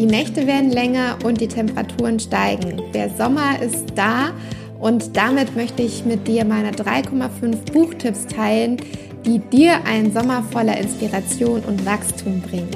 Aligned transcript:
Die 0.00 0.06
Nächte 0.06 0.46
werden 0.46 0.70
länger 0.70 1.18
und 1.24 1.42
die 1.42 1.46
Temperaturen 1.46 2.18
steigen. 2.18 2.80
Der 2.94 3.10
Sommer 3.10 3.60
ist 3.60 3.84
da 3.96 4.30
und 4.78 5.14
damit 5.14 5.54
möchte 5.54 5.82
ich 5.82 6.06
mit 6.06 6.26
dir 6.26 6.46
meine 6.46 6.70
3,5 6.70 7.70
Buchtipps 7.70 8.26
teilen, 8.26 8.78
die 9.26 9.40
dir 9.40 9.84
einen 9.84 10.10
Sommer 10.10 10.42
voller 10.52 10.78
Inspiration 10.78 11.60
und 11.60 11.84
Wachstum 11.84 12.40
bringen. 12.40 12.70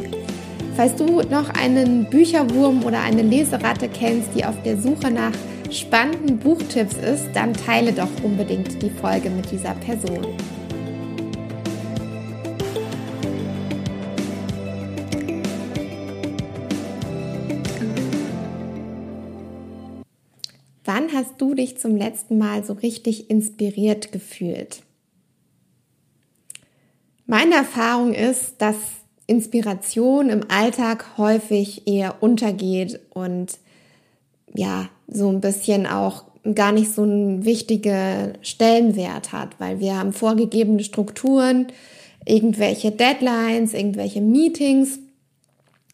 Falls 0.77 0.96
du 0.96 1.23
noch 1.30 1.48
einen 1.59 2.10
Bücherwurm 2.10 2.84
oder 2.84 3.01
eine 3.01 3.23
Leseratte 3.23 3.88
kennst, 3.88 4.29
die 4.34 4.45
auf 4.45 4.62
der 4.62 4.77
Suche 4.77 5.10
nach 5.10 5.32
spannenden 5.70 6.37
Buchtipps 6.37 6.96
ist, 6.96 7.30
dann 7.32 7.54
teile 7.54 7.93
doch 7.93 8.23
unbedingt 8.23 8.82
die 8.82 8.91
Folge 8.91 9.30
mit 9.30 9.51
dieser 9.51 9.73
Person. 9.77 10.27
Wann 20.84 21.12
hast 21.12 21.41
du 21.41 21.54
dich 21.54 21.79
zum 21.79 21.96
letzten 21.96 22.38
Mal 22.38 22.65
so 22.65 22.74
richtig 22.74 23.30
inspiriert 23.30 24.12
gefühlt? 24.12 24.82
Meine 27.26 27.54
Erfahrung 27.54 28.12
ist, 28.12 28.57
dass 28.59 28.76
Inspiration 29.26 30.29
im 30.29 30.42
Alltag 30.51 31.16
häufig 31.16 31.87
eher 31.87 32.23
untergeht 32.23 33.01
und 33.15 33.59
ja, 34.54 34.88
so 35.09 35.30
ein 35.30 35.40
bisschen 35.40 35.87
auch 35.87 36.24
gar 36.54 36.73
nicht 36.73 36.92
so 36.92 37.02
einen 37.02 37.45
wichtigen 37.46 38.35
Stellenwert 38.42 39.32
hat, 39.32 39.59
weil 39.59 39.80
wir 39.80 39.96
haben 39.96 40.12
vorgegebene 40.12 40.85
Strukturen, 40.85 41.68
irgendwelche 42.26 42.90
Deadlines, 42.90 43.73
irgendwelche 43.73 44.20
Meetings, 44.20 44.98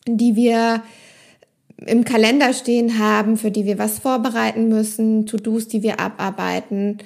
die 0.07 0.35
wir 0.35 0.83
im 1.87 2.05
Kalender 2.05 2.53
stehen 2.53 2.99
haben, 2.99 3.37
für 3.37 3.51
die 3.51 3.65
wir 3.65 3.79
was 3.79 3.99
vorbereiten 3.99 4.69
müssen, 4.69 5.27
To-Dos, 5.27 5.69
die 5.69 5.83
wir 5.83 6.01
abarbeiten. 6.01 6.99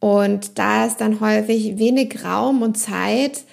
Und 0.00 0.58
da 0.58 0.86
ist 0.86 0.98
dann 0.98 1.20
häufig 1.20 1.78
wenig 1.78 2.24
Raum 2.24 2.62
und 2.62 2.76
Zeit, 2.76 3.44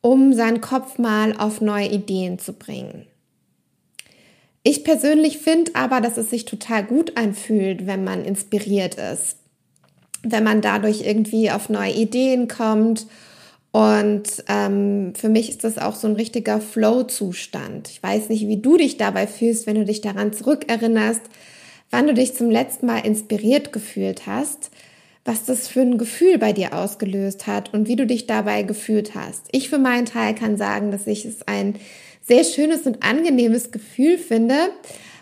um 0.00 0.32
seinen 0.32 0.60
Kopf 0.60 0.98
mal 0.98 1.36
auf 1.36 1.60
neue 1.60 1.88
Ideen 1.88 2.38
zu 2.38 2.52
bringen. 2.52 3.06
Ich 4.62 4.84
persönlich 4.84 5.38
finde 5.38 5.72
aber, 5.74 6.00
dass 6.00 6.16
es 6.16 6.30
sich 6.30 6.44
total 6.44 6.84
gut 6.84 7.16
anfühlt, 7.16 7.86
wenn 7.86 8.04
man 8.04 8.24
inspiriert 8.24 8.96
ist, 8.96 9.36
wenn 10.22 10.44
man 10.44 10.60
dadurch 10.60 11.02
irgendwie 11.06 11.50
auf 11.50 11.68
neue 11.70 11.92
Ideen 11.92 12.46
kommt 12.46 13.06
und 13.72 14.24
ähm, 14.48 15.12
für 15.14 15.28
mich 15.28 15.48
ist 15.48 15.62
das 15.62 15.78
auch 15.78 15.94
so 15.94 16.08
ein 16.08 16.16
richtiger 16.16 16.60
Flow-Zustand. 16.60 17.88
Ich 17.88 18.02
weiß 18.02 18.28
nicht, 18.28 18.48
wie 18.48 18.60
du 18.60 18.76
dich 18.76 18.96
dabei 18.96 19.26
fühlst, 19.28 19.66
wenn 19.66 19.76
du 19.76 19.84
dich 19.84 20.00
daran 20.00 20.32
zurückerinnerst, 20.32 21.22
wann 21.90 22.06
du 22.08 22.14
dich 22.14 22.34
zum 22.34 22.50
letzten 22.50 22.86
Mal 22.86 22.98
inspiriert 22.98 23.72
gefühlt 23.72 24.26
hast, 24.26 24.70
was 25.24 25.44
das 25.44 25.68
für 25.68 25.82
ein 25.82 25.98
Gefühl 25.98 26.38
bei 26.38 26.52
dir 26.52 26.74
ausgelöst 26.74 27.46
hat 27.46 27.72
und 27.72 27.86
wie 27.86 27.94
du 27.94 28.06
dich 28.06 28.26
dabei 28.26 28.62
gefühlt 28.62 29.14
hast. 29.14 29.46
Ich 29.52 29.68
für 29.68 29.78
meinen 29.78 30.06
Teil 30.06 30.34
kann 30.34 30.56
sagen, 30.56 30.90
dass 30.90 31.06
ich 31.06 31.24
es 31.24 31.46
ein 31.46 31.76
sehr 32.22 32.42
schönes 32.42 32.82
und 32.82 33.04
angenehmes 33.04 33.70
Gefühl 33.70 34.18
finde, 34.18 34.70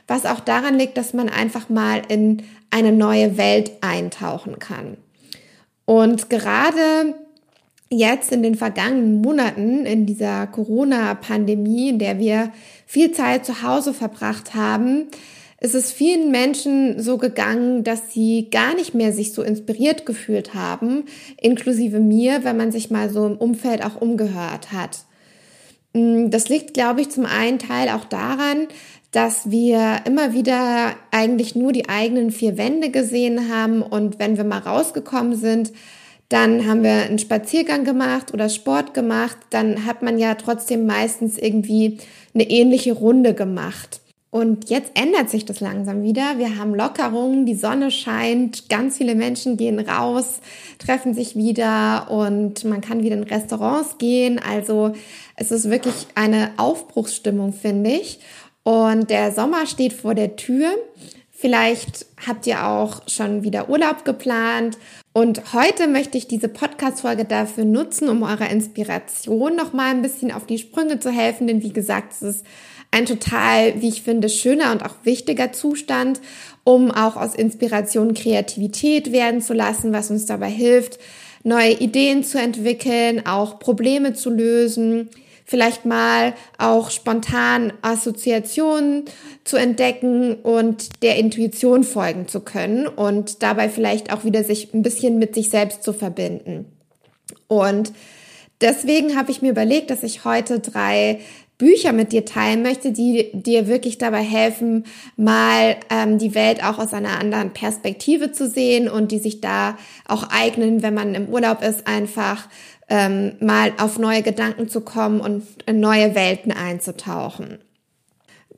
was 0.07 0.25
auch 0.25 0.41
daran 0.41 0.79
liegt, 0.79 0.97
dass 0.97 1.13
man 1.13 1.29
einfach 1.29 1.69
mal 1.69 2.01
in 2.09 2.43
eine 2.71 2.93
neue 2.93 3.37
Welt 3.37 3.73
eintauchen 3.83 4.59
kann. 4.59 4.97
Und 5.85 6.31
gerade 6.31 7.15
jetzt 7.91 8.33
in 8.33 8.43
den 8.43 8.55
vergangenen 8.55 9.21
Monaten 9.21 9.87
in 9.87 10.07
dieser 10.07 10.47
Corona-Pandemie, 10.47 11.91
in 11.91 11.99
der 11.99 12.19
wir 12.19 12.53
viel 12.87 13.13
Zeit 13.13 13.47
zu 13.47 13.63
Hause 13.63 13.95
verbracht 13.95 14.55
haben, 14.55 15.09
ist 15.61 15.75
es 15.75 15.91
vielen 15.91 16.31
Menschen 16.31 17.03
so 17.03 17.19
gegangen, 17.19 17.83
dass 17.83 18.13
sie 18.13 18.49
gar 18.51 18.75
nicht 18.75 18.95
mehr 18.95 19.13
sich 19.13 19.33
so 19.33 19.43
inspiriert 19.43 20.07
gefühlt 20.07 20.55
haben, 20.55 21.05
inklusive 21.41 21.99
mir, 21.99 22.45
wenn 22.45 22.57
man 22.57 22.71
sich 22.71 22.91
mal 22.91 23.11
so 23.11 23.27
im 23.27 23.37
Umfeld 23.37 23.85
auch 23.85 24.01
umgehört 24.01 24.73
hat. 24.73 24.99
Mm, 25.95 26.31
das 26.31 26.49
liegt, 26.49 26.75
glaube 26.75 27.01
ich, 27.01 27.11
zum 27.11 27.27
einen 27.27 27.59
Teil 27.59 27.89
auch 27.89 28.05
daran, 28.05 28.69
dass 29.11 29.51
wir 29.51 30.03
immer 30.05 30.33
wieder 30.33 30.95
eigentlich 31.11 31.57
nur 31.57 31.73
die 31.73 31.89
eigenen 31.89 32.31
vier 32.31 32.57
Wände 32.57 32.91
gesehen 32.91 33.53
haben 33.53 33.83
und 33.83 34.19
wenn 34.19 34.37
wir 34.37 34.45
mal 34.45 34.59
rausgekommen 34.59 35.35
sind, 35.35 35.73
dann 36.29 36.67
haben 36.67 36.83
wir 36.83 37.05
einen 37.05 37.19
Spaziergang 37.19 37.85
gemacht 37.85 38.35
oder 38.35 38.49
Sport 38.51 38.93
gemacht. 38.93 39.39
Dann 39.51 39.87
hat 39.87 40.03
man 40.03 40.19
ja 40.19 40.35
trotzdem 40.35 40.87
meistens 40.87 41.39
irgendwie 41.39 41.99
eine 42.35 42.51
ähnliche 42.51 42.93
Runde 42.93 43.33
gemacht. 43.35 44.01
Und 44.31 44.69
jetzt 44.69 44.91
ändert 44.95 45.31
sich 45.31 45.47
das 45.47 45.61
langsam 45.61 46.03
wieder. 46.03 46.37
Wir 46.37 46.59
haben 46.59 46.75
Lockerungen, 46.75 47.47
die 47.47 47.55
Sonne 47.55 47.91
scheint, 47.91 48.69
ganz 48.69 48.99
viele 48.99 49.15
Menschen 49.15 49.57
gehen 49.57 49.79
raus, 49.79 50.41
treffen 50.79 51.15
sich 51.15 51.35
wieder 51.35 52.11
und 52.11 52.63
man 52.65 52.83
kann 52.83 53.03
wieder 53.03 53.17
in 53.17 53.23
Restaurants 53.23 53.97
gehen. 53.97 54.39
Also 54.39 54.93
es 55.35 55.51
ist 55.51 55.71
wirklich 55.71 56.09
eine 56.15 56.51
Aufbruchsstimmung, 56.59 57.55
finde 57.55 57.89
ich. 57.89 58.21
Und 58.65 59.09
der 59.09 59.33
Sommer 59.33 59.67
steht 59.67 59.95
vor 59.95 60.15
der 60.15 60.37
Tür. 60.37 60.75
Vielleicht 61.31 62.05
habt 62.27 62.47
ihr 62.47 62.67
auch 62.67 63.01
schon 63.09 63.45
wieder 63.45 63.71
Urlaub 63.71 64.05
geplant 64.05 64.77
und 65.19 65.53
heute 65.53 65.89
möchte 65.89 66.17
ich 66.17 66.29
diese 66.29 66.47
Podcast-Folge 66.47 67.25
dafür 67.25 67.65
nutzen, 67.65 68.09
um 68.09 68.23
eurer 68.23 68.49
Inspiration 68.51 69.57
noch 69.57 69.73
mal 69.73 69.91
ein 69.91 70.01
bisschen 70.01 70.31
auf 70.31 70.47
die 70.47 70.59
Sprünge 70.59 71.01
zu 71.01 71.11
helfen. 71.11 71.49
Denn 71.49 71.61
wie 71.61 71.73
gesagt, 71.73 72.13
es 72.13 72.23
ist 72.23 72.47
ein 72.93 73.05
total, 73.05 73.83
wie 73.83 73.89
ich 73.89 74.03
finde, 74.03 74.29
schöner 74.29 74.71
und 74.71 74.85
auch 74.85 74.95
wichtiger 75.03 75.51
Zustand, 75.51 76.21
um 76.63 76.93
auch 76.93 77.17
aus 77.17 77.35
Inspiration 77.35 78.15
Kreativität 78.15 79.11
werden 79.11 79.41
zu 79.41 79.55
lassen, 79.55 79.93
was 79.93 80.13
uns 80.13 80.27
dabei 80.27 80.51
hilft, 80.51 81.01
neue 81.43 81.73
Ideen 81.73 82.23
zu 82.23 82.39
entwickeln, 82.39 83.27
auch 83.27 83.59
Probleme 83.59 84.15
zu 84.15 84.31
lösen 84.31 85.09
vielleicht 85.49 85.87
mal 85.87 86.35
auch 86.59 86.91
spontan 86.91 87.73
Assoziationen 87.81 89.07
zu 89.45 89.57
entdecken 89.57 90.35
und 90.35 91.03
der 91.03 91.17
Intuition 91.17 91.85
folgen 91.85 92.29
zu 92.29 92.41
können 92.41 92.87
und 92.87 93.43
dabei 93.43 93.71
vielleicht 93.71 94.13
auch 94.13 94.25
wieder 94.25 94.45
sich 94.45 94.75
ein 94.75 94.83
bisschen 94.83 95.19
mit 95.19 95.35
sich 95.35 95.49
selbst 95.49 95.83
zu 95.83 95.95
verbinden. 95.95 96.67
Und 97.47 97.93
deswegen 98.61 99.17
habe 99.17 99.31
ich 99.31 99.41
mir 99.41 99.51
überlegt, 99.51 99.89
dass 99.91 100.03
ich 100.03 100.27
heute 100.27 100.61
drei 100.61 101.21
Bücher 101.57 101.93
mit 101.93 102.13
dir 102.13 102.27
teilen 102.27 102.63
möchte, 102.63 102.93
die 102.93 103.31
dir 103.33 103.67
wirklich 103.67 103.97
dabei 103.97 104.23
helfen, 104.23 104.85
mal 105.17 105.77
ähm, 105.91 106.19
die 106.19 106.35
Welt 106.35 106.63
auch 106.63 106.79
aus 106.79 106.93
einer 106.93 107.19
anderen 107.19 107.53
Perspektive 107.53 108.33
zu 108.33 108.49
sehen 108.49 108.89
und 108.89 109.13
die 109.13 109.19
sich 109.19 109.41
da 109.41 109.79
auch 110.07 110.25
eignen, 110.31 110.83
wenn 110.83 110.95
man 110.95 111.15
im 111.15 111.29
Urlaub 111.31 111.63
ist, 111.63 111.87
einfach 111.89 112.49
ähm, 112.89 113.37
mal 113.41 113.73
auf 113.79 113.99
neue 113.99 114.23
Gedanken 114.23 114.69
zu 114.69 114.81
kommen 114.81 115.21
und 115.21 115.47
in 115.67 115.81
neue 115.81 116.15
Welten 116.15 116.53
einzutauchen. 116.53 117.59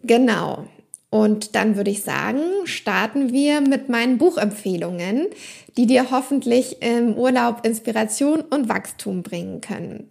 Genau. 0.02 0.66
Und 1.10 1.56
dann 1.56 1.74
würde 1.74 1.90
ich 1.90 2.04
sagen, 2.04 2.40
starten 2.64 3.32
wir 3.32 3.60
mit 3.60 3.88
meinen 3.88 4.16
Buchempfehlungen, 4.18 5.26
die 5.76 5.86
dir 5.86 6.12
hoffentlich 6.12 6.82
im 6.82 7.14
Urlaub 7.14 7.66
Inspiration 7.66 8.42
und 8.42 8.68
Wachstum 8.68 9.22
bringen 9.22 9.60
können. 9.60 10.08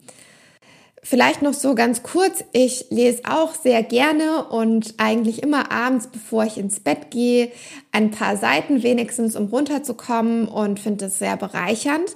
Vielleicht 1.01 1.41
noch 1.41 1.53
so 1.53 1.75
ganz 1.75 2.03
kurz, 2.03 2.43
ich 2.51 2.87
lese 2.89 3.21
auch 3.23 3.55
sehr 3.55 3.81
gerne 3.83 4.43
und 4.49 4.95
eigentlich 4.97 5.41
immer 5.41 5.71
abends, 5.71 6.07
bevor 6.07 6.43
ich 6.43 6.57
ins 6.57 6.81
Bett 6.81 7.09
gehe, 7.09 7.51
ein 7.93 8.11
paar 8.11 8.35
Seiten 8.35 8.83
wenigstens, 8.83 9.37
um 9.37 9.45
runterzukommen 9.45 10.49
und 10.49 10.81
finde 10.81 11.05
es 11.05 11.17
sehr 11.17 11.37
bereichernd. 11.37 12.15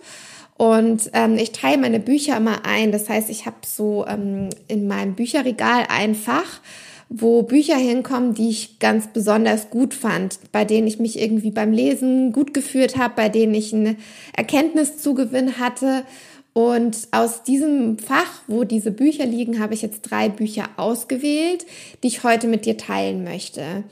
Und 0.57 1.09
ähm, 1.13 1.38
ich 1.38 1.51
teile 1.51 1.79
meine 1.79 2.00
Bücher 2.00 2.38
immer 2.38 2.65
ein. 2.65 2.91
Das 2.91 3.09
heißt, 3.09 3.29
ich 3.29 3.45
habe 3.45 3.57
so 3.65 4.05
ähm, 4.07 4.50
in 4.67 4.88
meinem 4.88 5.15
Bücherregal 5.15 5.85
ein 5.89 6.15
Fach, 6.15 6.61
wo 7.09 7.44
Bücher 7.44 7.75
hinkommen, 7.75 8.33
die 8.33 8.50
ich 8.50 8.79
ganz 8.79 9.07
besonders 9.07 9.69
gut 9.69 9.94
fand, 9.94 10.39
bei 10.51 10.65
denen 10.65 10.88
ich 10.88 11.00
mich 11.00 11.19
irgendwie 11.19 11.51
beim 11.51 11.71
Lesen 11.71 12.31
gut 12.31 12.53
gefühlt 12.53 12.97
habe, 12.97 13.13
bei 13.15 13.29
denen 13.29 13.53
ich 13.53 13.73
eine 13.73 13.95
Erkenntniszugewinn 14.35 15.59
hatte. 15.59 16.03
Und 16.53 17.07
aus 17.11 17.41
diesem 17.44 17.97
Fach, 17.97 18.41
wo 18.47 18.63
diese 18.63 18.91
Bücher 18.91 19.25
liegen, 19.25 19.59
habe 19.59 19.73
ich 19.73 19.81
jetzt 19.81 20.01
drei 20.03 20.29
Bücher 20.29 20.69
ausgewählt, 20.77 21.65
die 22.03 22.07
ich 22.07 22.23
heute 22.23 22.47
mit 22.47 22.65
dir 22.65 22.77
teilen 22.77 23.23
möchte. 23.23 23.83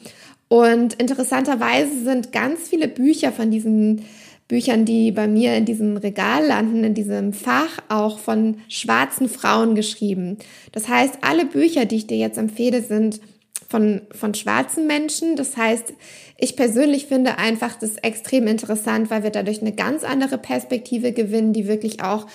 Und 0.47 0.93
interessanterweise 0.95 2.03
sind 2.03 2.31
ganz 2.31 2.69
viele 2.69 2.87
Bücher 2.87 3.31
von 3.31 3.49
diesen 3.49 4.05
Büchern, 4.51 4.83
die 4.83 5.13
bei 5.13 5.29
mir 5.29 5.55
in 5.55 5.63
diesem 5.63 5.95
Regal 5.95 6.45
landen, 6.45 6.83
in 6.83 6.93
diesem 6.93 7.31
Fach, 7.31 7.79
auch 7.87 8.19
von 8.19 8.57
schwarzen 8.67 9.29
Frauen 9.29 9.75
geschrieben. 9.75 10.39
Das 10.73 10.89
heißt, 10.89 11.19
alle 11.21 11.45
Bücher, 11.45 11.85
die 11.85 11.95
ich 11.95 12.07
dir 12.07 12.17
jetzt 12.17 12.37
empfehle, 12.37 12.81
sind 12.81 13.21
von, 13.69 14.01
von 14.11 14.33
schwarzen 14.33 14.87
Menschen. 14.87 15.37
Das 15.37 15.55
heißt, 15.55 15.93
ich 16.37 16.57
persönlich 16.57 17.05
finde 17.05 17.37
einfach 17.37 17.75
das 17.79 17.95
extrem 17.95 18.45
interessant, 18.47 19.09
weil 19.09 19.23
wir 19.23 19.29
dadurch 19.29 19.61
eine 19.61 19.71
ganz 19.71 20.03
andere 20.03 20.37
Perspektive 20.37 21.13
gewinnen, 21.13 21.53
die 21.53 21.69
wirklich 21.69 22.03
auch 22.03 22.27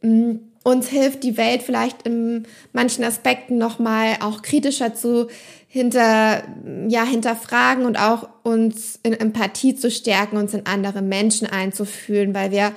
mh, 0.00 0.10
mm, 0.10 0.40
uns 0.64 0.88
hilft, 0.88 1.22
die 1.22 1.36
Welt 1.36 1.62
vielleicht 1.62 2.02
in 2.02 2.46
manchen 2.72 3.04
Aspekten 3.04 3.58
nochmal 3.58 4.16
auch 4.20 4.42
kritischer 4.42 4.94
zu 4.94 5.28
hinter, 5.72 6.42
ja, 6.86 7.02
hinterfragen 7.02 7.86
und 7.86 7.98
auch 7.98 8.28
uns 8.42 9.00
in 9.02 9.14
Empathie 9.14 9.74
zu 9.74 9.90
stärken, 9.90 10.36
uns 10.36 10.52
in 10.52 10.66
andere 10.66 11.00
Menschen 11.00 11.46
einzufühlen, 11.46 12.34
weil 12.34 12.50
wir 12.50 12.72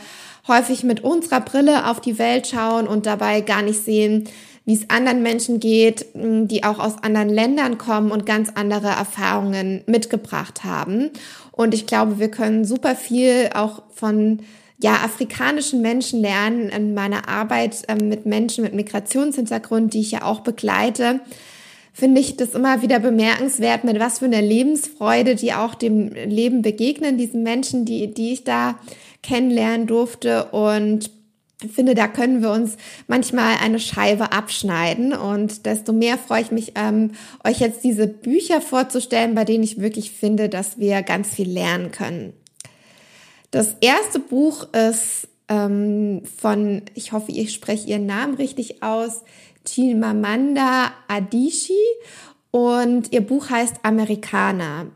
häufig 0.47 0.85
mit 0.85 1.03
unserer 1.03 1.41
Brille 1.41 1.89
auf 1.89 1.99
die 1.99 2.17
Welt 2.17 2.47
schauen 2.47 2.87
und 2.87 3.05
dabei 3.05 3.41
gar 3.41 3.63
nicht 3.63 3.83
sehen, 3.83 4.29
wie 4.63 4.75
es 4.75 4.89
anderen 4.89 5.21
Menschen 5.23 5.59
geht, 5.59 6.05
die 6.13 6.63
auch 6.63 6.79
aus 6.79 7.03
anderen 7.03 7.27
Ländern 7.27 7.77
kommen 7.77 8.11
und 8.11 8.25
ganz 8.25 8.51
andere 8.55 8.87
Erfahrungen 8.87 9.83
mitgebracht 9.87 10.63
haben. 10.63 11.09
Und 11.51 11.73
ich 11.73 11.87
glaube, 11.87 12.17
wir 12.17 12.31
können 12.31 12.63
super 12.63 12.95
viel 12.95 13.49
auch 13.53 13.83
von 13.93 14.39
ja, 14.81 14.93
afrikanischen 15.03 15.81
Menschen 15.81 16.21
lernen 16.21 16.69
in 16.69 16.93
meiner 16.93 17.27
Arbeit 17.27 17.83
ähm, 17.89 18.07
mit 18.07 18.25
Menschen 18.25 18.63
mit 18.63 18.73
Migrationshintergrund, 18.73 19.93
die 19.93 19.99
ich 19.99 20.11
ja 20.11 20.23
auch 20.23 20.39
begleite 20.39 21.19
finde 21.95 22.19
ich 22.19 22.35
das 22.35 22.53
immer 22.53 22.81
wieder 22.81 22.99
bemerkenswert, 22.99 23.85
mit 23.85 23.99
was 23.99 24.19
für 24.19 24.25
einer 24.25 24.41
Lebensfreude 24.41 25.35
die 25.35 25.53
auch 25.53 25.75
dem 25.75 26.09
Leben 26.09 26.61
begegnen, 26.61 27.17
diesen 27.17 27.41
Menschen, 27.41 27.85
die, 27.85 28.13
die 28.13 28.33
ich 28.33 28.43
da 28.43 28.77
kennenlernen 29.23 29.87
durfte. 29.87 30.45
Und 30.51 31.09
finde, 31.73 31.95
da 31.95 32.09
können 32.09 32.41
wir 32.41 32.51
uns 32.51 32.75
manchmal 33.07 33.55
eine 33.63 33.79
Scheibe 33.79 34.33
abschneiden. 34.33 35.13
Und 35.13 35.65
desto 35.65 35.93
mehr 35.93 36.17
freue 36.17 36.41
ich 36.41 36.51
mich, 36.51 36.73
ähm, 36.75 37.11
euch 37.45 37.61
jetzt 37.61 37.85
diese 37.85 38.07
Bücher 38.07 38.59
vorzustellen, 38.59 39.33
bei 39.33 39.45
denen 39.45 39.63
ich 39.63 39.79
wirklich 39.79 40.11
finde, 40.11 40.49
dass 40.49 40.77
wir 40.77 41.01
ganz 41.01 41.29
viel 41.29 41.49
lernen 41.49 41.91
können. 41.91 42.33
Das 43.51 43.77
erste 43.79 44.19
Buch 44.19 44.67
ist 44.73 45.29
ähm, 45.47 46.23
von, 46.37 46.81
ich 46.93 47.13
hoffe, 47.13 47.31
ich 47.31 47.53
spreche 47.53 47.87
ihren 47.87 48.05
Namen 48.05 48.33
richtig 48.33 48.83
aus, 48.83 49.21
Chimamanda 49.67 50.91
Adichie 51.07 51.73
und 52.51 53.11
ihr 53.11 53.21
Buch 53.21 53.49
heißt 53.49 53.77
Amerikaner. 53.83 54.87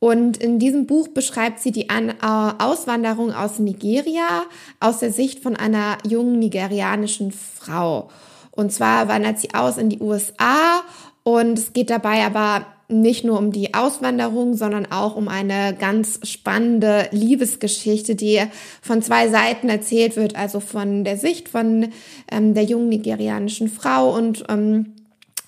Und 0.00 0.36
in 0.36 0.58
diesem 0.58 0.86
Buch 0.86 1.08
beschreibt 1.08 1.58
sie 1.60 1.72
die 1.72 1.90
An 1.90 2.14
Auswanderung 2.20 3.32
aus 3.32 3.58
Nigeria 3.58 4.44
aus 4.78 4.98
der 4.98 5.12
Sicht 5.12 5.42
von 5.42 5.56
einer 5.56 5.98
jungen 6.06 6.38
nigerianischen 6.38 7.32
Frau. 7.32 8.08
Und 8.52 8.72
zwar 8.72 9.08
wandert 9.08 9.38
sie 9.38 9.54
aus 9.54 9.76
in 9.76 9.88
die 9.88 10.00
USA 10.00 10.82
und 11.24 11.58
es 11.58 11.72
geht 11.72 11.90
dabei 11.90 12.24
aber 12.24 12.66
nicht 12.88 13.24
nur 13.24 13.38
um 13.38 13.52
die 13.52 13.74
Auswanderung, 13.74 14.54
sondern 14.54 14.90
auch 14.90 15.14
um 15.14 15.28
eine 15.28 15.74
ganz 15.78 16.20
spannende 16.24 17.08
Liebesgeschichte, 17.10 18.16
die 18.16 18.40
von 18.80 19.02
zwei 19.02 19.28
Seiten 19.28 19.68
erzählt 19.68 20.16
wird, 20.16 20.36
also 20.36 20.60
von 20.60 21.04
der 21.04 21.18
Sicht 21.18 21.50
von 21.50 21.88
ähm, 22.32 22.54
der 22.54 22.64
jungen 22.64 22.88
nigerianischen 22.88 23.68
Frau 23.68 24.14
und 24.16 24.44
ähm, 24.48 24.94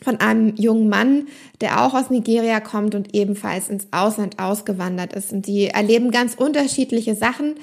von 0.03 0.17
einem 0.17 0.55
jungen 0.57 0.89
Mann, 0.89 1.29
der 1.61 1.85
auch 1.85 1.95
aus 1.95 2.11
Nigeria 2.11 2.61
kommt 2.61 2.95
und 2.95 3.15
ebenfalls 3.15 3.69
ins 3.69 3.89
Ausland 3.91 4.39
ausgewandert 4.39 5.13
ist. 5.13 5.33
Und 5.33 5.47
die 5.47 5.69
erleben 5.69 6.11
ganz 6.11 6.35
unterschiedliche 6.35 7.15
Sachen 7.15 7.55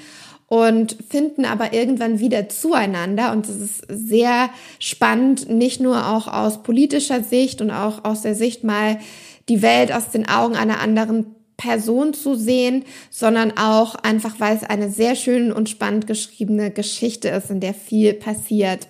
und 0.48 0.98
finden 1.10 1.46
aber 1.46 1.74
irgendwann 1.74 2.20
wieder 2.20 2.48
zueinander. 2.48 3.32
Und 3.32 3.48
es 3.50 3.58
ist 3.58 3.86
sehr 3.90 4.50
spannend, 4.80 5.50
nicht 5.50 5.82
nur 5.82 6.08
auch 6.08 6.28
aus 6.28 6.64
politischer 6.64 7.24
Sicht 7.24 7.62
und 7.62 7.72
auch 7.72 8.06
aus 8.06 8.22
der 8.22 8.36
Sicht 8.36 8.64
mal 8.64 9.00
die 9.50 9.62
Welt 9.62 9.92
aus 9.92 10.10
den 10.10 10.28
Augen 10.28 10.56
einer 10.56 10.80
anderen 10.80 11.36
Person 11.58 12.14
zu 12.14 12.36
sehen, 12.36 12.86
sondern 13.10 13.58
auch 13.58 13.96
einfach, 13.96 14.40
weil 14.40 14.56
es 14.56 14.64
eine 14.64 14.90
sehr 14.90 15.16
schön 15.16 15.52
und 15.52 15.70
spannend 15.70 16.06
geschriebene 16.06 16.72
Geschichte 16.72 17.30
ist, 17.30 17.50
in 17.50 17.60
der 17.60 17.74
viel 17.74 18.14
passiert. 18.14 18.88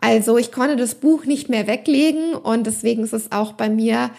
Also 0.00 0.38
ich 0.38 0.52
konnte 0.52 0.76
das 0.76 0.94
Buch 0.94 1.24
nicht 1.24 1.48
mehr 1.48 1.66
weglegen 1.66 2.34
und 2.34 2.66
deswegen 2.66 3.02
ist 3.02 3.12
es 3.12 3.32
auch 3.32 3.54
bei 3.54 3.68
mir 3.68 4.10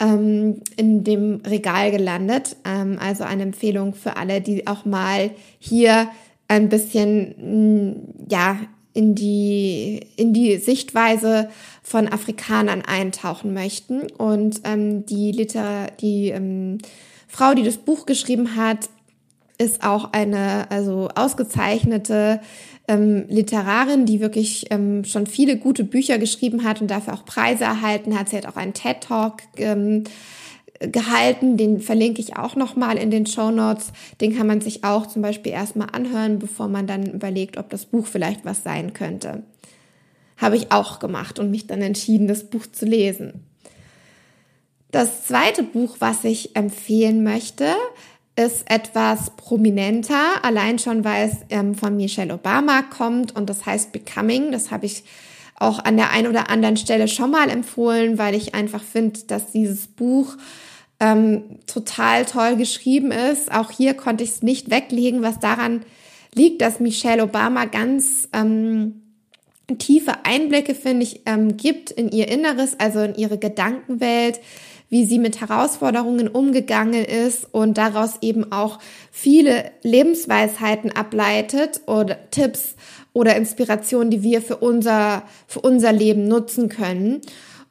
ähm, 0.00 0.60
in 0.76 1.04
dem 1.04 1.42
Regal 1.46 1.90
gelandet. 1.90 2.56
Ähm, 2.64 2.98
also 3.00 3.24
eine 3.24 3.42
Empfehlung 3.42 3.94
für 3.94 4.16
alle, 4.16 4.40
die 4.40 4.66
auch 4.66 4.84
mal 4.84 5.30
hier 5.58 6.08
ein 6.48 6.68
bisschen, 6.68 7.90
mm, 7.90 8.30
ja, 8.30 8.58
in 8.96 9.14
die, 9.14 10.00
in 10.16 10.32
die 10.32 10.56
Sichtweise 10.56 11.50
von 11.82 12.08
Afrikanern 12.10 12.82
eintauchen 12.82 13.52
möchten. 13.52 14.10
Und 14.10 14.62
ähm, 14.64 15.04
die, 15.04 15.32
Liter, 15.32 15.88
die 16.00 16.30
ähm, 16.30 16.78
Frau, 17.28 17.52
die 17.52 17.62
das 17.62 17.76
Buch 17.76 18.06
geschrieben 18.06 18.56
hat, 18.56 18.88
ist 19.58 19.84
auch 19.84 20.12
eine 20.12 20.70
also 20.70 21.08
ausgezeichnete 21.14 22.40
ähm, 22.88 23.24
Literarin, 23.28 24.06
die 24.06 24.20
wirklich 24.20 24.66
ähm, 24.70 25.04
schon 25.04 25.26
viele 25.26 25.58
gute 25.58 25.84
Bücher 25.84 26.18
geschrieben 26.18 26.64
hat 26.64 26.80
und 26.80 26.90
dafür 26.90 27.14
auch 27.14 27.24
Preise 27.26 27.64
erhalten 27.64 28.18
hat. 28.18 28.30
Sie 28.30 28.36
hat 28.36 28.46
auch 28.46 28.56
einen 28.56 28.74
TED 28.74 29.02
Talk 29.02 29.42
ähm, 29.58 30.04
gehalten. 30.80 31.56
Den 31.56 31.80
verlinke 31.80 32.20
ich 32.20 32.36
auch 32.36 32.56
nochmal 32.56 32.96
in 32.98 33.10
den 33.10 33.26
Show 33.26 33.50
Notes. 33.50 33.92
Den 34.20 34.36
kann 34.36 34.46
man 34.46 34.60
sich 34.60 34.84
auch 34.84 35.06
zum 35.06 35.22
Beispiel 35.22 35.52
erstmal 35.52 35.88
anhören, 35.92 36.38
bevor 36.38 36.68
man 36.68 36.86
dann 36.86 37.06
überlegt, 37.06 37.56
ob 37.56 37.70
das 37.70 37.86
Buch 37.86 38.06
vielleicht 38.06 38.44
was 38.44 38.62
sein 38.62 38.92
könnte. 38.92 39.42
Habe 40.36 40.56
ich 40.56 40.72
auch 40.72 40.98
gemacht 40.98 41.38
und 41.38 41.50
mich 41.50 41.66
dann 41.66 41.82
entschieden, 41.82 42.28
das 42.28 42.44
Buch 42.44 42.66
zu 42.70 42.84
lesen. 42.84 43.44
Das 44.90 45.24
zweite 45.24 45.62
Buch, 45.62 45.96
was 45.98 46.24
ich 46.24 46.56
empfehlen 46.56 47.24
möchte, 47.24 47.66
ist 48.36 48.70
etwas 48.70 49.30
prominenter, 49.36 50.44
allein 50.44 50.78
schon, 50.78 51.04
weil 51.04 51.28
es 51.28 51.36
ähm, 51.48 51.74
von 51.74 51.96
Michelle 51.96 52.34
Obama 52.34 52.82
kommt 52.82 53.34
und 53.34 53.48
das 53.48 53.64
heißt 53.64 53.92
Becoming. 53.92 54.52
Das 54.52 54.70
habe 54.70 54.86
ich 54.86 55.04
auch 55.58 55.78
an 55.78 55.96
der 55.96 56.10
einen 56.10 56.28
oder 56.28 56.50
anderen 56.50 56.76
Stelle 56.76 57.08
schon 57.08 57.30
mal 57.30 57.48
empfohlen, 57.48 58.18
weil 58.18 58.34
ich 58.34 58.54
einfach 58.54 58.82
finde, 58.82 59.20
dass 59.26 59.52
dieses 59.52 59.86
Buch 59.86 60.36
ähm, 61.00 61.58
total 61.66 62.24
toll 62.24 62.56
geschrieben 62.56 63.10
ist. 63.10 63.52
Auch 63.52 63.70
hier 63.70 63.94
konnte 63.94 64.24
ich 64.24 64.30
es 64.30 64.42
nicht 64.42 64.70
weglegen, 64.70 65.22
was 65.22 65.38
daran 65.38 65.84
liegt, 66.34 66.62
dass 66.62 66.80
Michelle 66.80 67.22
Obama 67.22 67.64
ganz 67.64 68.28
ähm, 68.32 69.02
tiefe 69.78 70.24
Einblicke, 70.24 70.74
finde 70.74 71.02
ich, 71.04 71.22
ähm, 71.26 71.56
gibt 71.56 71.90
in 71.90 72.10
ihr 72.10 72.28
Inneres, 72.28 72.78
also 72.78 73.00
in 73.00 73.14
ihre 73.14 73.38
Gedankenwelt, 73.38 74.40
wie 74.88 75.04
sie 75.04 75.18
mit 75.18 75.40
Herausforderungen 75.40 76.28
umgegangen 76.28 77.04
ist 77.04 77.52
und 77.52 77.76
daraus 77.76 78.18
eben 78.20 78.52
auch 78.52 78.78
viele 79.10 79.72
Lebensweisheiten 79.82 80.92
ableitet 80.92 81.80
oder 81.86 82.30
Tipps 82.30 82.76
oder 83.12 83.34
Inspirationen, 83.34 84.10
die 84.10 84.22
wir 84.22 84.42
für 84.42 84.58
unser, 84.58 85.24
für 85.48 85.60
unser 85.60 85.92
Leben 85.92 86.28
nutzen 86.28 86.68
können. 86.68 87.20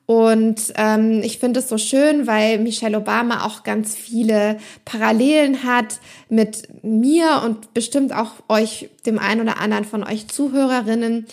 Und 0.05 0.74
ähm, 0.75 1.21
ich 1.24 1.39
finde 1.39 1.62
es 1.62 1.69
so 1.69 1.77
schön, 1.77 2.27
weil 2.27 2.59
Michelle 2.59 2.97
Obama 2.97 3.45
auch 3.45 3.63
ganz 3.63 3.95
viele 3.95 4.57
Parallelen 4.85 5.63
hat 5.63 6.00
mit 6.29 6.83
mir 6.83 7.41
und 7.43 7.74
bestimmt 7.74 8.13
auch 8.13 8.33
euch, 8.47 8.89
dem 9.05 9.17
einen 9.17 9.41
oder 9.41 9.59
anderen 9.59 9.83
von 9.83 10.03
euch 10.03 10.27
Zuhörerinnen. 10.27 11.25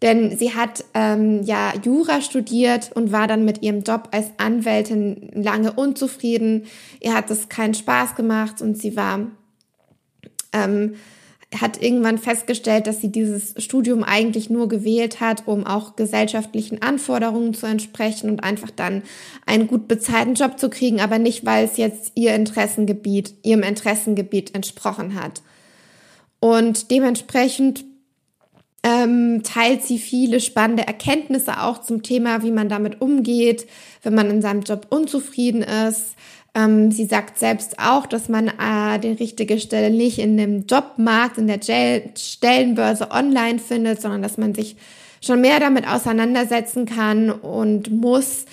Denn 0.00 0.36
sie 0.36 0.54
hat 0.54 0.84
ähm, 0.94 1.42
ja 1.44 1.72
Jura 1.82 2.20
studiert 2.20 2.92
und 2.94 3.12
war 3.12 3.26
dann 3.26 3.44
mit 3.44 3.62
ihrem 3.62 3.82
Job 3.82 4.08
als 4.10 4.26
Anwältin 4.38 5.30
lange 5.34 5.72
unzufrieden. 5.72 6.64
Ihr 7.00 7.14
hat 7.14 7.30
es 7.30 7.48
keinen 7.48 7.74
Spaß 7.74 8.14
gemacht 8.14 8.62
und 8.62 8.76
sie 8.76 8.96
war 8.96 9.20
ähm, 10.52 10.94
hat 11.60 11.82
irgendwann 11.82 12.18
festgestellt, 12.18 12.86
dass 12.86 13.00
sie 13.00 13.10
dieses 13.10 13.54
Studium 13.62 14.02
eigentlich 14.02 14.50
nur 14.50 14.68
gewählt 14.68 15.20
hat, 15.20 15.46
um 15.46 15.66
auch 15.66 15.96
gesellschaftlichen 15.96 16.82
Anforderungen 16.82 17.54
zu 17.54 17.66
entsprechen 17.66 18.30
und 18.30 18.42
einfach 18.42 18.70
dann 18.70 19.02
einen 19.46 19.66
gut 19.66 19.88
bezahlten 19.88 20.34
Job 20.34 20.58
zu 20.58 20.70
kriegen, 20.70 21.00
aber 21.00 21.18
nicht, 21.18 21.44
weil 21.46 21.64
es 21.64 21.76
jetzt 21.76 22.12
ihr 22.14 22.34
Interessengebiet, 22.34 23.34
ihrem 23.42 23.62
Interessengebiet 23.62 24.54
entsprochen 24.54 25.14
hat. 25.14 25.42
Und 26.40 26.90
dementsprechend 26.90 27.84
ähm, 28.82 29.42
teilt 29.42 29.82
sie 29.82 29.98
viele 29.98 30.40
spannende 30.40 30.86
Erkenntnisse 30.86 31.62
auch 31.62 31.80
zum 31.80 32.02
Thema, 32.02 32.42
wie 32.42 32.50
man 32.50 32.68
damit 32.68 33.00
umgeht, 33.00 33.66
wenn 34.02 34.14
man 34.14 34.30
in 34.30 34.42
seinem 34.42 34.60
Job 34.60 34.86
unzufrieden 34.90 35.62
ist, 35.62 36.14
ähm, 36.54 36.92
sie 36.92 37.06
sagt 37.06 37.38
selbst 37.38 37.78
auch, 37.78 38.06
dass 38.06 38.28
man 38.28 38.48
äh, 38.48 38.98
die 39.00 39.12
richtige 39.12 39.58
Stelle 39.58 39.90
nicht 39.90 40.18
in 40.18 40.36
dem 40.36 40.66
Jobmarkt, 40.66 41.38
in 41.38 41.48
der 41.48 41.60
Stellenbörse 42.16 43.10
online 43.10 43.58
findet, 43.58 44.00
sondern 44.00 44.22
dass 44.22 44.38
man 44.38 44.54
sich 44.54 44.76
schon 45.20 45.40
mehr 45.40 45.58
damit 45.58 45.88
auseinandersetzen 45.88 46.86
kann 46.86 47.30
und 47.30 47.90
muss. 47.90 48.44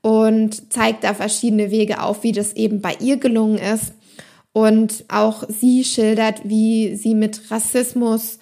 und 0.00 0.72
zeigt 0.72 1.02
da 1.02 1.12
verschiedene 1.12 1.72
Wege 1.72 2.00
auf, 2.00 2.22
wie 2.22 2.30
das 2.30 2.52
eben 2.52 2.80
bei 2.80 2.96
ihr 3.00 3.16
gelungen 3.16 3.58
ist. 3.58 3.92
Und 4.52 5.04
auch 5.08 5.42
sie 5.48 5.82
schildert, 5.84 6.40
wie 6.44 6.94
sie 6.94 7.14
mit 7.16 7.50
Rassismus 7.50 8.38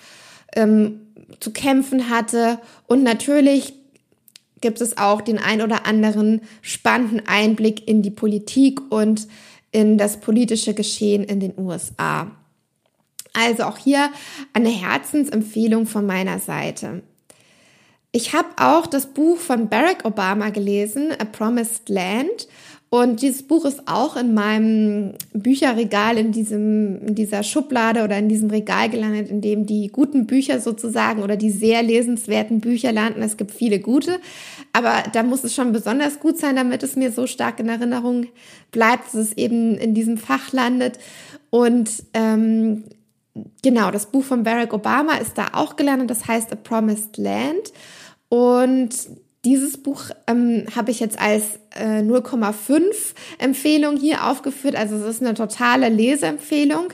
ähm, 0.55 1.01
zu 1.41 1.53
kämpfen 1.53 2.11
hatte. 2.11 2.59
Und 2.87 3.03
natürlich 3.03 3.73
gibt 4.61 4.81
es 4.81 4.99
auch 4.99 5.21
den 5.21 5.39
ein 5.39 5.63
oder 5.63 5.87
anderen 5.87 6.43
spannenden 6.63 7.27
Einblick 7.27 7.87
in 7.87 8.03
die 8.03 8.11
Politik 8.11 8.81
und 8.91 9.29
in 9.73 9.99
das 9.99 10.21
politische 10.21 10.75
Geschehen 10.75 11.25
in 11.25 11.41
den 11.41 11.55
USA. 11.59 12.31
Also 13.35 13.65
auch 13.65 13.77
hier 13.77 14.11
eine 14.55 14.71
Herzensempfehlung 14.71 15.87
von 15.87 16.07
meiner 16.07 16.39
Seite. 16.39 17.03
Ich 18.13 18.33
habe 18.33 18.49
auch 18.57 18.87
das 18.87 19.13
Buch 19.13 19.37
von 19.37 19.69
Barack 19.69 20.07
Obama 20.07 20.49
gelesen, 20.49 21.13
A 21.19 21.27
Promised 21.27 21.91
Land. 21.91 22.49
Und 22.99 23.21
dieses 23.21 23.43
Buch 23.43 23.67
ist 23.67 23.83
auch 23.85 24.17
in 24.17 24.33
meinem 24.33 25.13
Bücherregal, 25.35 26.17
in, 26.17 26.33
diesem, 26.33 27.09
in 27.09 27.15
dieser 27.15 27.43
Schublade 27.43 28.03
oder 28.03 28.17
in 28.17 28.31
diesem 28.31 28.49
Regal 28.49 28.89
gelandet, 28.89 29.29
in 29.29 29.43
dem 29.43 29.67
die 29.67 29.89
guten 29.89 30.27
Bücher 30.27 30.61
sozusagen 30.61 31.23
oder 31.23 31.37
die 31.37 31.51
sehr 31.51 31.83
lesenswerten 31.83 32.61
Bücher 32.61 32.93
landen. 32.93 33.21
Es 33.21 33.37
gibt 33.37 33.51
viele 33.51 33.81
gute, 33.81 34.19
aber 34.73 35.03
da 35.13 35.23
muss 35.23 35.45
es 35.45 35.55
schon 35.55 35.73
besonders 35.73 36.21
gut 36.21 36.39
sein, 36.39 36.57
damit 36.57 36.83
es 36.83 36.97
mir 36.97 37.13
so 37.13 37.27
stark 37.27 37.61
in 37.61 37.69
Erinnerung 37.69 38.29
bleibt, 38.73 39.09
dass 39.09 39.15
es 39.15 39.33
eben 39.35 39.77
in 39.77 39.93
diesem 39.93 40.17
Fach 40.17 40.55
landet. 40.55 40.99
Und 41.51 41.91
ähm, 42.15 42.85
genau, 43.63 43.91
das 43.91 44.07
Buch 44.07 44.25
von 44.25 44.43
Barack 44.43 44.73
Obama 44.73 45.17
ist 45.17 45.37
da 45.37 45.49
auch 45.53 45.77
gelandet, 45.77 46.09
das 46.09 46.27
heißt 46.27 46.51
A 46.51 46.57
Promised 46.57 47.19
Land. 47.19 47.75
Und 48.31 48.97
dieses 49.47 49.79
Buch 49.79 50.11
ähm, 50.27 50.65
habe 50.75 50.91
ich 50.91 50.99
jetzt 50.99 51.21
als 51.21 51.61
äh, 51.75 52.01
0,5 52.01 52.83
Empfehlung 53.39 53.97
hier 53.97 54.27
aufgeführt. 54.27 54.75
Also 54.75 54.97
es 54.97 55.17
ist 55.17 55.23
eine 55.23 55.35
totale 55.35 55.89
Leseempfehlung. 55.89 56.89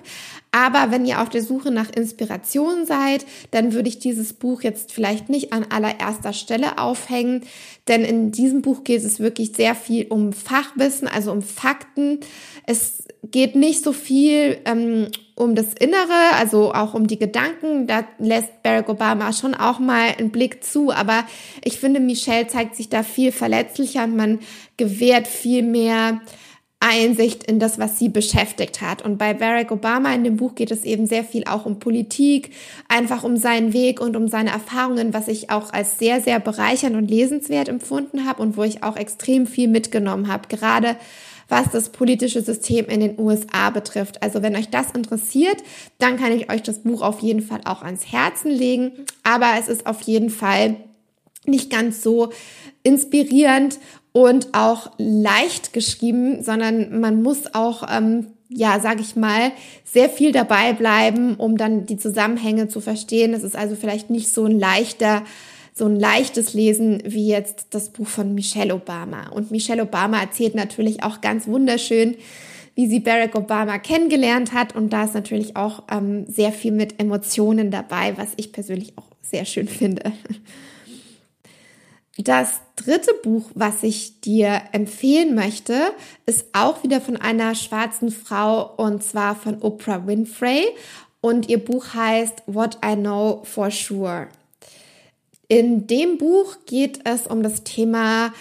Aber 0.53 0.91
wenn 0.91 1.07
ihr 1.07 1.23
auf 1.23 1.31
der 1.31 1.43
Suche 1.43 1.71
nach 1.71 1.91
Inspiration 1.91 2.85
seid, 2.85 3.25
dann 3.53 3.73
würde 3.73 3.89
ich 3.89 3.99
dieses 3.99 4.35
Buch 4.35 4.63
jetzt 4.63 4.93
vielleicht 4.93 5.31
nicht 5.31 5.55
an 5.55 5.67
allererster 5.71 6.35
Stelle 6.35 6.79
aufhängen, 6.79 7.43
denn 7.89 8.05
in 8.05 8.33
diesem 8.33 8.61
Buch 8.61 8.85
geht 8.85 9.03
es 9.03 9.19
wirklich 9.19 9.53
sehr 9.53 9.75
viel 9.75 10.07
um 10.09 10.33
Fachwissen, 10.35 11.09
also 11.09 11.33
um 11.33 11.41
Fakten. 11.41 12.21
Es 12.67 13.05
geht 13.25 13.57
nicht 13.57 13.83
so 13.83 13.93
viel 13.93 14.59
ähm, 14.67 15.09
um 15.35 15.55
das 15.55 15.75
Innere, 15.75 16.37
also 16.39 16.73
auch 16.73 16.95
um 16.95 17.07
die 17.07 17.19
Gedanken. 17.19 17.87
Da 17.87 18.05
lässt 18.19 18.63
Barack 18.63 18.89
Obama 18.89 19.33
schon 19.33 19.55
auch 19.55 19.79
mal 19.79 20.11
einen 20.19 20.31
Blick 20.31 20.63
zu. 20.63 20.93
Aber 20.93 21.25
ich 21.65 21.79
finde, 21.79 21.99
Michelle 21.99 22.47
zeigt 22.47 22.77
sich 22.77 22.89
da 22.89 23.03
viel 23.03 23.33
verletzlicher 23.33 24.05
und 24.05 24.17
man 24.17 24.41
gewährt 24.77 25.27
viel 25.27 25.63
mehr 25.63 26.21
Einsicht 26.83 27.45
in 27.45 27.59
das, 27.61 27.79
was 27.79 27.99
sie 27.99 28.09
beschäftigt 28.09 28.81
hat. 28.81 29.03
Und 29.03 29.17
bei 29.17 29.35
Barack 29.35 29.71
Obama 29.71 30.13
in 30.13 30.25
dem 30.25 30.37
Buch 30.37 30.55
geht 30.55 30.71
es 30.71 30.85
eben 30.85 31.07
sehr 31.07 31.25
viel 31.25 31.45
auch 31.45 31.65
um 31.65 31.79
Politik, 31.79 32.51
einfach 32.89 33.23
um 33.23 33.37
seinen 33.37 33.73
Weg 33.73 34.01
und 34.01 34.17
um 34.17 34.29
seine 34.29 34.51
Erfahrungen, 34.51 35.15
was 35.15 35.29
ich 35.29 35.51
auch 35.51 35.73
als 35.73 35.99
sehr, 35.99 36.21
sehr 36.21 36.41
bereichernd 36.41 36.97
und 36.97 37.09
lesenswert 37.09 37.69
empfunden 37.69 38.27
habe 38.27 38.43
und 38.43 38.57
wo 38.57 38.65
ich 38.65 38.83
auch 38.83 38.97
extrem 38.97 39.47
viel 39.47 39.69
mitgenommen 39.69 40.27
habe. 40.29 40.49
Gerade 40.49 40.97
was 41.49 41.71
das 41.71 41.91
politische 41.91 42.41
System 42.41 42.87
in 42.87 43.01
den 43.01 43.19
USA 43.19 43.69
betrifft. 43.71 44.23
Also 44.23 44.43
wenn 44.43 44.57
euch 44.57 44.71
das 44.71 44.93
interessiert, 44.93 45.59
dann 45.99 46.17
kann 46.17 46.33
ich 46.33 46.51
euch 46.51 46.63
das 46.63 46.79
Buch 46.79 47.03
auf 47.03 47.21
jeden 47.21 47.43
Fall 47.43 47.61
auch 47.65 47.83
ans 47.83 48.11
Herzen 48.11 48.51
legen. 48.51 48.93
Aber 49.23 49.53
es 49.59 49.69
ist 49.69 49.87
auf 49.87 50.01
jeden 50.03 50.31
Fall 50.31 50.77
nicht 51.45 51.71
ganz 51.71 52.03
so 52.03 52.31
inspirierend 52.83 53.79
und 54.13 54.49
auch 54.53 54.91
leicht 54.99 55.73
geschrieben, 55.73 56.43
sondern 56.43 57.01
man 57.01 57.23
muss 57.23 57.55
auch, 57.55 57.85
ähm, 57.91 58.27
ja, 58.49 58.79
sag 58.81 59.01
ich 59.01 59.17
mal, 59.17 59.53
sehr 59.85 60.11
viel 60.11 60.33
dabei 60.33 60.75
bleiben, 60.75 61.37
um 61.37 61.57
dann 61.57 61.87
die 61.87 61.97
Zusammenhänge 61.97 62.69
zu 62.69 62.81
verstehen. 62.81 63.33
Es 63.33 63.43
ist 63.43 63.57
also 63.57 63.75
vielleicht 63.75 64.11
nicht 64.11 64.33
so 64.33 64.45
ein 64.45 64.59
leichter 64.59 65.23
so 65.75 65.87
ein 65.87 65.99
leichtes 65.99 66.53
Lesen 66.55 67.03
wie 67.07 67.29
jetzt 67.29 67.69
das 67.71 67.89
Buch 67.91 68.07
von 68.07 68.35
Michelle 68.35 68.75
Obama. 68.75 69.29
Und 69.31 69.51
Michelle 69.51 69.83
Obama 69.83 70.21
erzählt 70.21 70.55
natürlich 70.55 71.03
auch 71.03 71.21
ganz 71.21 71.47
wunderschön, 71.47 72.17
wie 72.75 72.87
sie 72.89 73.01
Barack 73.01 73.35
Obama 73.35 73.79
kennengelernt 73.79 74.53
hat. 74.53 74.75
Und 74.75 74.93
da 74.93 75.05
ist 75.05 75.15
natürlich 75.15 75.57
auch 75.57 75.85
ähm, 75.91 76.27
sehr 76.27 76.53
viel 76.53 76.73
mit 76.73 77.01
Emotionen 77.01 77.71
dabei, 77.71 78.15
was 78.17 78.29
ich 78.37 78.53
persönlich 78.53 78.93
auch 78.97 79.07
sehr 79.23 79.45
schön 79.45 79.69
finde. 79.69 80.13
Das 82.19 82.61
dritte 82.77 83.15
Buch, 83.23 83.51
was 83.55 83.83
ich 83.83 84.21
dir 84.21 84.61
empfehlen 84.73 85.35
möchte, 85.35 85.93
ist 86.27 86.47
auch 86.53 86.83
wieder 86.83 87.01
von 87.01 87.17
einer 87.17 87.55
schwarzen 87.55 88.11
Frau 88.11 88.75
und 88.77 89.03
zwar 89.03 89.35
von 89.35 89.63
Oprah 89.63 90.07
Winfrey. 90.07 90.65
Und 91.23 91.49
ihr 91.49 91.65
Buch 91.65 91.95
heißt 91.95 92.43
What 92.47 92.79
I 92.85 92.97
Know 92.97 93.43
for 93.45 93.71
Sure. 93.71 94.29
In 95.49 95.87
dem 95.87 96.19
Buch 96.19 96.57
geht 96.67 97.01
es 97.05 97.27
um 97.27 97.43
das 97.43 97.65
Thema 97.65 98.33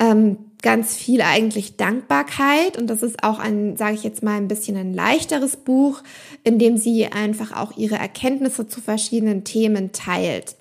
ähm, 0.00 0.38
ganz 0.62 0.96
viel 0.96 1.20
eigentlich 1.20 1.76
Dankbarkeit 1.76 2.78
und 2.78 2.88
das 2.88 3.02
ist 3.02 3.22
auch 3.22 3.38
ein, 3.38 3.76
sage 3.76 3.94
ich 3.96 4.02
jetzt 4.02 4.22
mal, 4.22 4.36
ein 4.36 4.48
bisschen 4.48 4.76
ein 4.76 4.94
leichteres 4.94 5.56
Buch, 5.56 6.02
in 6.42 6.58
dem 6.58 6.78
sie 6.78 7.06
einfach 7.06 7.54
auch 7.54 7.76
ihre 7.76 7.96
Erkenntnisse 7.96 8.66
zu 8.66 8.80
verschiedenen 8.80 9.44
Themen 9.44 9.92
teilt. 9.92 10.56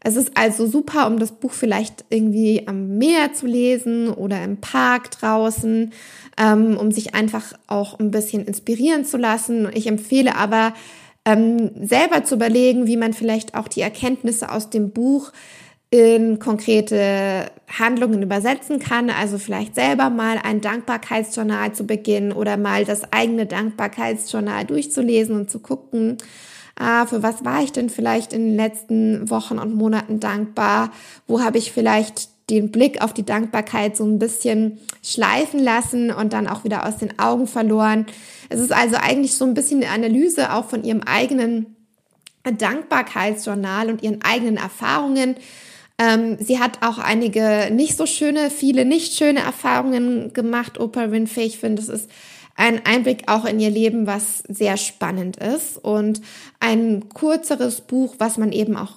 Es 0.00 0.16
ist 0.16 0.36
also 0.36 0.66
super, 0.66 1.06
um 1.08 1.18
das 1.18 1.32
Buch 1.32 1.52
vielleicht 1.52 2.04
irgendwie 2.08 2.66
am 2.66 2.98
Meer 2.98 3.32
zu 3.34 3.46
lesen 3.46 4.08
oder 4.08 4.42
im 4.44 4.58
Park 4.58 5.10
draußen, 5.10 5.92
ähm, 6.38 6.76
um 6.76 6.92
sich 6.92 7.14
einfach 7.14 7.52
auch 7.66 7.98
ein 7.98 8.10
bisschen 8.12 8.44
inspirieren 8.44 9.04
zu 9.04 9.16
lassen. 9.16 9.68
Ich 9.74 9.88
empfehle 9.88 10.36
aber, 10.36 10.72
ähm, 11.24 11.72
selber 11.86 12.24
zu 12.24 12.36
überlegen, 12.36 12.86
wie 12.86 12.96
man 12.96 13.12
vielleicht 13.12 13.54
auch 13.54 13.68
die 13.68 13.80
Erkenntnisse 13.80 14.50
aus 14.50 14.70
dem 14.70 14.92
Buch 14.92 15.32
in 15.90 16.38
konkrete 16.38 17.50
Handlungen 17.66 18.22
übersetzen 18.22 18.78
kann. 18.78 19.10
Also 19.10 19.38
vielleicht 19.38 19.74
selber 19.74 20.10
mal 20.10 20.38
ein 20.42 20.60
Dankbarkeitsjournal 20.60 21.72
zu 21.72 21.86
beginnen 21.86 22.32
oder 22.32 22.56
mal 22.56 22.84
das 22.84 23.12
eigene 23.12 23.46
Dankbarkeitsjournal 23.46 24.64
durchzulesen 24.66 25.34
und 25.34 25.50
zu 25.50 25.60
gucken, 25.60 26.18
ah, 26.78 27.06
für 27.06 27.22
was 27.22 27.44
war 27.44 27.62
ich 27.62 27.72
denn 27.72 27.90
vielleicht 27.90 28.32
in 28.32 28.46
den 28.46 28.56
letzten 28.56 29.28
Wochen 29.30 29.58
und 29.58 29.74
Monaten 29.74 30.20
dankbar? 30.20 30.90
Wo 31.26 31.42
habe 31.42 31.58
ich 31.58 31.72
vielleicht 31.72 32.28
den 32.50 32.70
Blick 32.70 33.02
auf 33.02 33.12
die 33.12 33.26
Dankbarkeit 33.26 33.96
so 33.96 34.04
ein 34.04 34.18
bisschen 34.18 34.78
schleifen 35.02 35.60
lassen 35.60 36.10
und 36.10 36.32
dann 36.32 36.46
auch 36.46 36.64
wieder 36.64 36.86
aus 36.86 36.96
den 36.96 37.18
Augen 37.18 37.46
verloren. 37.46 38.06
Es 38.48 38.60
ist 38.60 38.72
also 38.72 38.96
eigentlich 38.96 39.34
so 39.34 39.44
ein 39.44 39.54
bisschen 39.54 39.82
eine 39.82 39.92
Analyse 39.92 40.52
auch 40.54 40.64
von 40.68 40.84
ihrem 40.84 41.02
eigenen 41.02 41.76
Dankbarkeitsjournal 42.44 43.90
und 43.90 44.02
ihren 44.02 44.22
eigenen 44.22 44.56
Erfahrungen. 44.56 45.36
Ähm, 45.98 46.38
sie 46.40 46.58
hat 46.58 46.82
auch 46.82 46.98
einige 46.98 47.68
nicht 47.70 47.96
so 47.96 48.06
schöne, 48.06 48.50
viele 48.50 48.84
nicht 48.84 49.14
schöne 49.14 49.40
Erfahrungen 49.40 50.32
gemacht, 50.32 50.78
Oprah 50.80 51.10
Winfrey. 51.10 51.44
Ich 51.44 51.58
finde, 51.58 51.82
es 51.82 51.88
ist 51.88 52.10
ein 52.58 52.84
Einblick 52.84 53.28
auch 53.28 53.44
in 53.44 53.60
ihr 53.60 53.70
Leben, 53.70 54.06
was 54.06 54.42
sehr 54.48 54.76
spannend 54.76 55.36
ist 55.36 55.78
und 55.78 56.20
ein 56.58 57.08
kürzeres 57.08 57.80
Buch, 57.80 58.16
was 58.18 58.36
man 58.36 58.52
eben 58.52 58.76
auch 58.76 58.94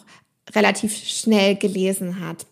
relativ 0.53 0.97
schnell 0.97 1.55
gelesen 1.55 2.19
hat. 2.25 2.47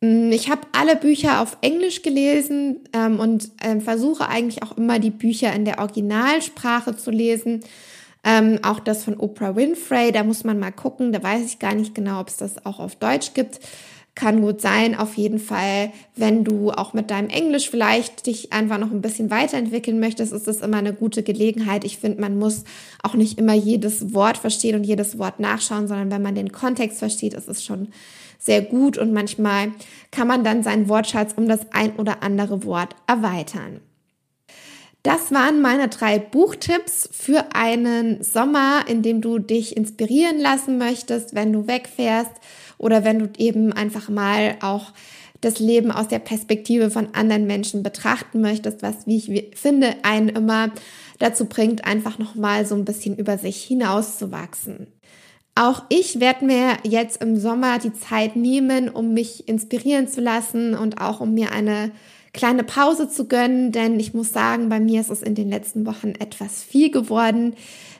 Mm, 0.00 0.30
ich 0.30 0.48
habe 0.48 0.62
alle 0.72 0.94
Bücher 0.94 1.42
auf 1.42 1.58
Englisch 1.60 2.02
gelesen 2.02 2.80
ähm, 2.92 3.18
und 3.18 3.50
äh, 3.62 3.80
versuche 3.80 4.28
eigentlich 4.28 4.62
auch 4.62 4.78
immer 4.78 5.00
die 5.00 5.10
Bücher 5.10 5.52
in 5.52 5.64
der 5.64 5.80
Originalsprache 5.80 6.96
zu 6.96 7.10
lesen. 7.10 7.64
Ähm, 8.22 8.60
auch 8.62 8.78
das 8.78 9.02
von 9.02 9.18
Oprah 9.18 9.56
Winfrey, 9.56 10.12
da 10.12 10.22
muss 10.22 10.44
man 10.44 10.60
mal 10.60 10.72
gucken, 10.72 11.10
da 11.10 11.20
weiß 11.22 11.44
ich 11.44 11.58
gar 11.58 11.74
nicht 11.74 11.96
genau, 11.96 12.20
ob 12.20 12.28
es 12.28 12.36
das 12.36 12.64
auch 12.64 12.78
auf 12.78 12.94
Deutsch 12.94 13.34
gibt. 13.34 13.58
Kann 14.16 14.42
gut 14.42 14.60
sein, 14.60 14.98
auf 14.98 15.14
jeden 15.14 15.38
Fall, 15.38 15.92
wenn 16.16 16.44
du 16.44 16.72
auch 16.72 16.92
mit 16.94 17.10
deinem 17.10 17.28
Englisch 17.28 17.70
vielleicht 17.70 18.26
dich 18.26 18.52
einfach 18.52 18.78
noch 18.78 18.90
ein 18.90 19.00
bisschen 19.00 19.30
weiterentwickeln 19.30 20.00
möchtest, 20.00 20.32
ist 20.32 20.46
das 20.46 20.60
immer 20.60 20.78
eine 20.78 20.92
gute 20.92 21.22
Gelegenheit. 21.22 21.84
Ich 21.84 21.98
finde, 21.98 22.20
man 22.20 22.36
muss 22.36 22.64
auch 23.02 23.14
nicht 23.14 23.38
immer 23.38 23.54
jedes 23.54 24.12
Wort 24.12 24.36
verstehen 24.36 24.74
und 24.74 24.84
jedes 24.84 25.18
Wort 25.18 25.38
nachschauen, 25.38 25.86
sondern 25.86 26.10
wenn 26.10 26.22
man 26.22 26.34
den 26.34 26.52
Kontext 26.52 26.98
versteht, 26.98 27.34
ist 27.34 27.48
es 27.48 27.64
schon 27.64 27.88
sehr 28.38 28.62
gut 28.62 28.98
und 28.98 29.12
manchmal 29.12 29.72
kann 30.10 30.26
man 30.26 30.42
dann 30.42 30.62
seinen 30.62 30.88
Wortschatz 30.88 31.34
um 31.36 31.46
das 31.46 31.60
ein 31.72 31.94
oder 31.96 32.22
andere 32.22 32.64
Wort 32.64 32.96
erweitern. 33.06 33.80
Das 35.02 35.32
waren 35.32 35.62
meine 35.62 35.88
drei 35.88 36.18
Buchtipps 36.18 37.08
für 37.10 37.54
einen 37.54 38.22
Sommer, 38.22 38.84
in 38.86 39.02
dem 39.02 39.22
du 39.22 39.38
dich 39.38 39.76
inspirieren 39.76 40.38
lassen 40.38 40.76
möchtest, 40.76 41.34
wenn 41.34 41.54
du 41.54 41.66
wegfährst 41.66 42.32
oder 42.80 43.04
wenn 43.04 43.18
du 43.18 43.28
eben 43.38 43.72
einfach 43.72 44.08
mal 44.08 44.56
auch 44.62 44.92
das 45.40 45.58
Leben 45.58 45.90
aus 45.90 46.08
der 46.08 46.18
Perspektive 46.18 46.90
von 46.90 47.14
anderen 47.14 47.46
Menschen 47.46 47.82
betrachten 47.82 48.40
möchtest, 48.40 48.82
was, 48.82 49.06
wie 49.06 49.16
ich 49.16 49.58
finde, 49.58 49.94
einen 50.02 50.28
immer 50.30 50.70
dazu 51.18 51.46
bringt, 51.46 51.84
einfach 51.84 52.18
nochmal 52.18 52.66
so 52.66 52.74
ein 52.74 52.84
bisschen 52.84 53.16
über 53.16 53.38
sich 53.38 53.62
hinauszuwachsen. 53.62 54.86
Auch 55.54 55.82
ich 55.88 56.20
werde 56.20 56.46
mir 56.46 56.76
jetzt 56.84 57.22
im 57.22 57.36
Sommer 57.38 57.78
die 57.78 57.92
Zeit 57.92 58.36
nehmen, 58.36 58.88
um 58.88 59.12
mich 59.12 59.48
inspirieren 59.48 60.08
zu 60.08 60.20
lassen 60.20 60.74
und 60.74 61.00
auch 61.00 61.20
um 61.20 61.34
mir 61.34 61.52
eine 61.52 61.92
kleine 62.32 62.62
Pause 62.62 63.08
zu 63.08 63.26
gönnen, 63.26 63.72
denn 63.72 63.98
ich 63.98 64.14
muss 64.14 64.32
sagen, 64.32 64.68
bei 64.68 64.80
mir 64.80 65.00
ist 65.00 65.10
es 65.10 65.22
in 65.22 65.34
den 65.34 65.48
letzten 65.48 65.86
Wochen 65.86 66.12
etwas 66.18 66.62
viel 66.62 66.90
geworden. 66.90 67.54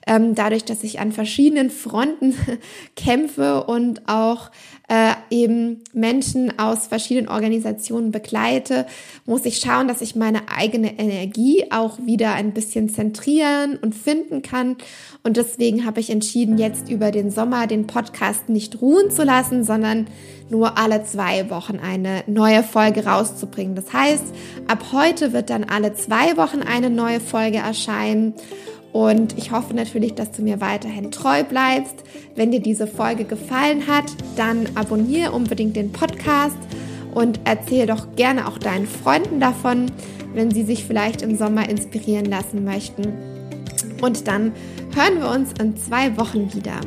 Ähm, 0.07 0.35
dadurch, 0.35 0.65
dass 0.65 0.83
ich 0.83 0.99
an 0.99 1.13
verschiedenen 1.13 1.69
Fronten 1.69 2.35
kämpfe 2.97 3.65
und 3.65 4.09
auch 4.09 4.51
äh, 4.89 5.13
eben 5.31 5.83
Menschen 5.93 6.59
aus 6.59 6.87
verschiedenen 6.87 7.29
Organisationen 7.29 8.11
begleite, 8.11 8.87
muss 9.27 9.45
ich 9.45 9.59
schauen, 9.59 9.89
dass 9.89 10.01
ich 10.01 10.17
meine 10.17 10.49
eigene 10.49 10.99
Energie 10.99 11.67
auch 11.71 11.99
wieder 11.99 12.33
ein 12.33 12.53
bisschen 12.53 12.89
zentrieren 12.89 13.79
und 13.83 13.95
finden 13.95 14.43
kann. 14.43 14.77
Und 15.23 15.37
deswegen 15.37 15.85
habe 15.85 16.01
ich 16.01 16.11
entschieden, 16.11 16.57
jetzt 16.57 16.89
über 16.89 17.11
den 17.11 17.31
Sommer 17.31 17.67
den 17.67 17.87
Podcast 17.87 18.49
nicht 18.49 18.81
ruhen 18.81 19.11
zu 19.11 19.23
lassen, 19.23 19.65
sondern 19.65 20.07
nur 20.51 20.77
alle 20.79 21.05
zwei 21.05 21.49
Wochen 21.51 21.79
eine 21.79 22.25
neue 22.27 22.63
Folge 22.63 23.07
rauszubringen. 23.07 23.75
Das 23.75 23.93
heißt, 23.93 24.25
ab 24.67 24.87
heute 24.93 25.33
wird 25.33 25.51
dann 25.51 25.65
alle 25.65 25.95
zwei 25.95 26.37
Wochen 26.37 26.63
eine 26.63 26.91
neue 26.91 27.21
Folge 27.21 27.59
erscheinen. 27.59 28.35
Und 28.93 29.39
ich 29.39 29.53
hoffe 29.53 29.75
natürlich, 29.75 30.15
dass 30.15 30.33
du 30.33 30.43
mir 30.43 30.61
weiterhin 30.61 31.13
treu 31.13 31.45
bleibst. 31.45 31.95
Wenn 32.35 32.51
dir 32.51 32.61
diese 32.61 32.89
Folge 32.89 33.25
gefallen 33.25 33.87
hat, 33.87 34.07
dann 34.37 34.69
abonniere 34.75 35.33
unbedingt 35.33 35.77
den 35.77 35.93
Podcast 35.93 36.59
und 37.15 37.41
erzähle 37.45 37.87
doch 37.87 38.17
gerne 38.17 38.49
auch 38.49 38.59
deinen 38.59 38.87
Freunden 38.87 39.41
davon, 39.41 39.87
wenn 40.35 40.51
sie 40.51 40.65
sich 40.65 40.85
vielleicht 40.85 41.23
im 41.23 41.37
Sommer 41.37 41.69
inspirieren 41.69 42.27
lassen 42.27 42.65
möchten. 42.65 43.15
Und 44.03 44.27
dann 44.27 44.53
hören 44.95 45.21
wir 45.21 45.31
uns 45.31 45.53
in 45.61 45.77
zwei 45.77 46.17
Wochen 46.17 46.53
wieder. 46.55 46.81